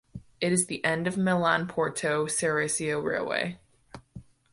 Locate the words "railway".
2.99-3.59